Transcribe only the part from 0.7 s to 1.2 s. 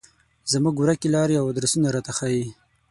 ورکې